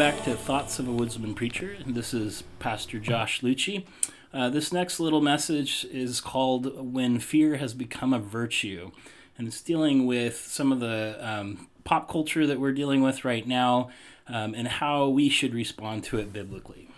[0.00, 1.76] back to Thoughts of a Woodsman Preacher.
[1.86, 3.84] This is Pastor Josh Lucci.
[4.32, 8.92] Uh, this next little message is called When Fear Has Become a Virtue.
[9.36, 13.46] And it's dealing with some of the um, pop culture that we're dealing with right
[13.46, 13.90] now
[14.26, 16.88] um, and how we should respond to it biblically.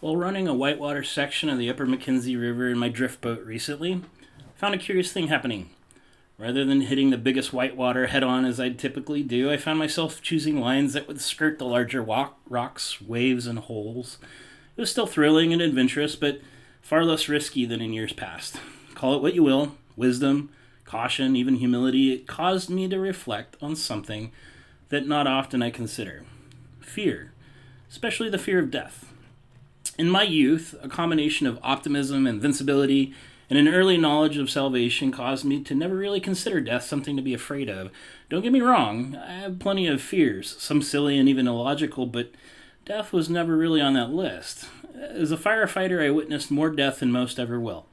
[0.00, 3.94] While running a whitewater section of the Upper McKenzie River in my drift boat recently,
[3.94, 5.70] I found a curious thing happening.
[6.38, 10.22] Rather than hitting the biggest whitewater head on as I'd typically do, I found myself
[10.22, 14.18] choosing lines that would skirt the larger walk, rocks, waves, and holes.
[14.76, 16.40] It was still thrilling and adventurous, but
[16.80, 18.60] far less risky than in years past.
[18.94, 20.50] Call it what you will wisdom,
[20.84, 22.12] caution, even humility.
[22.12, 24.30] It caused me to reflect on something
[24.90, 26.24] that not often I consider
[26.80, 27.32] fear,
[27.90, 29.12] especially the fear of death.
[29.98, 33.12] In my youth, a combination of optimism, and invincibility,
[33.50, 37.22] and an early knowledge of salvation caused me to never really consider death something to
[37.22, 37.90] be afraid of.
[38.28, 42.30] Don't get me wrong, I have plenty of fears, some silly and even illogical, but
[42.84, 44.68] death was never really on that list.
[44.94, 47.86] As a firefighter, I witnessed more death than most ever will.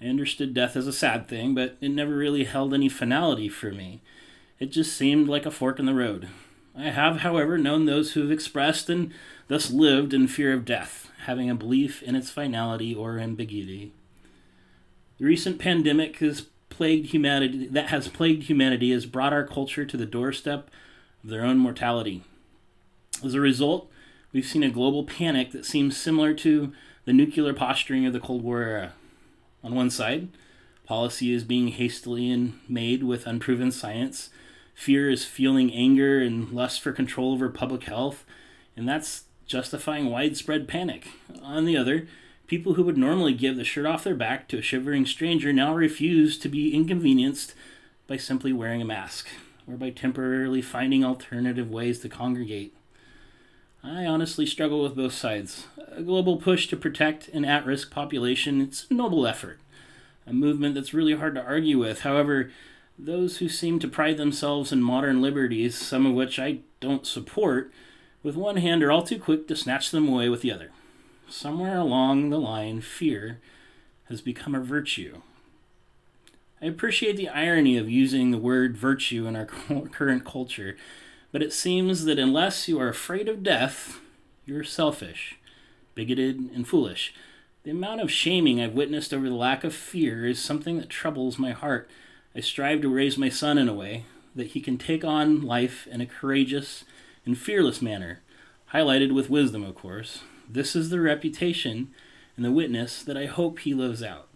[0.00, 3.72] I understood death as a sad thing, but it never really held any finality for
[3.72, 4.02] me.
[4.58, 6.28] It just seemed like a fork in the road.
[6.76, 9.12] I have, however, known those who have expressed and
[9.48, 13.92] thus lived in fear of death, having a belief in its finality or ambiguity.
[15.18, 19.96] The recent pandemic has plagued humanity that has plagued humanity has brought our culture to
[19.96, 20.70] the doorstep
[21.22, 22.24] of their own mortality.
[23.24, 23.90] As a result,
[24.32, 26.72] we've seen a global panic that seems similar to
[27.04, 28.92] the nuclear posturing of the Cold War era.
[29.62, 30.28] On one side,
[30.84, 34.30] policy is being hastily made with unproven science.
[34.74, 38.24] Fear is fueling anger and lust for control over public health,
[38.76, 41.06] and that's justifying widespread panic.
[41.40, 42.08] On the other,
[42.46, 45.74] People who would normally give the shirt off their back to a shivering stranger now
[45.74, 47.54] refuse to be inconvenienced
[48.06, 49.28] by simply wearing a mask
[49.66, 52.76] or by temporarily finding alternative ways to congregate.
[53.82, 55.68] I honestly struggle with both sides.
[55.90, 59.58] A global push to protect an at risk population, it's a noble effort,
[60.26, 62.00] a movement that's really hard to argue with.
[62.00, 62.50] However,
[62.98, 67.72] those who seem to pride themselves in modern liberties, some of which I don't support,
[68.22, 70.70] with one hand are all too quick to snatch them away with the other
[71.28, 73.40] somewhere along the line, fear
[74.08, 75.22] has become a virtue.
[76.62, 79.46] I appreciate the irony of using the word virtue in our
[79.92, 80.76] current culture,
[81.32, 84.00] but it seems that unless you are afraid of death,
[84.46, 85.38] you're selfish,
[85.94, 87.14] bigoted, and foolish.
[87.64, 91.38] The amount of shaming I've witnessed over the lack of fear is something that troubles
[91.38, 91.88] my heart.
[92.34, 95.86] I strive to raise my son in a way that he can take on life
[95.86, 96.84] in a courageous
[97.24, 98.20] and fearless manner,
[98.72, 100.20] highlighted with wisdom, of course.
[100.54, 101.88] This is the reputation
[102.36, 104.28] and the witness that I hope he lives out.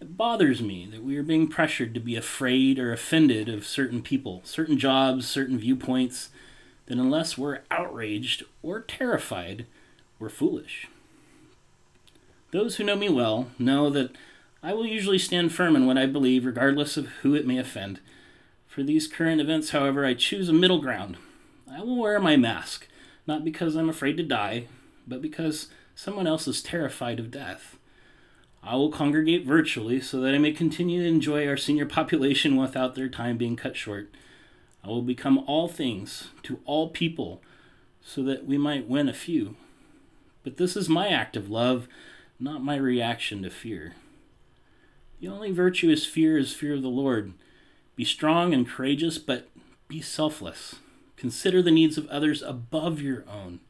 [0.00, 4.02] It bothers me that we are being pressured to be afraid or offended of certain
[4.02, 6.30] people, certain jobs, certain viewpoints,
[6.86, 9.66] that unless we're outraged or terrified,
[10.18, 10.88] we're foolish.
[12.50, 14.10] Those who know me well know that
[14.60, 18.00] I will usually stand firm in what I believe, regardless of who it may offend.
[18.66, 21.16] For these current events, however, I choose a middle ground.
[21.70, 22.88] I will wear my mask,
[23.24, 24.66] not because I'm afraid to die,
[25.08, 27.76] but because someone else is terrified of death.
[28.62, 32.94] I will congregate virtually so that I may continue to enjoy our senior population without
[32.94, 34.10] their time being cut short.
[34.84, 37.42] I will become all things to all people
[38.02, 39.56] so that we might win a few.
[40.44, 41.88] But this is my act of love,
[42.38, 43.94] not my reaction to fear.
[45.20, 47.32] The only virtue is fear is fear of the Lord.
[47.96, 49.48] Be strong and courageous, but
[49.88, 50.76] be selfless.
[51.16, 53.60] Consider the needs of others above your own.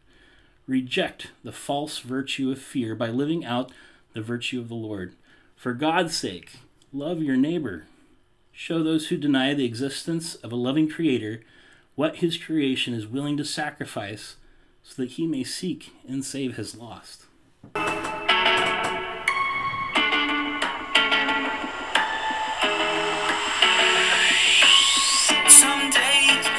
[0.68, 3.72] Reject the false virtue of fear by living out
[4.12, 5.14] the virtue of the Lord.
[5.56, 6.56] For God's sake,
[6.92, 7.86] love your neighbor.
[8.52, 11.40] Show those who deny the existence of a loving Creator
[11.94, 14.36] what His creation is willing to sacrifice
[14.82, 17.24] so that He may seek and save His lost.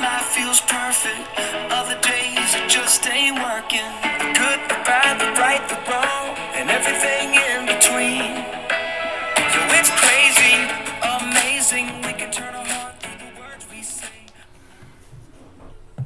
[0.02, 1.39] Life feels perfect,
[3.62, 4.09] working.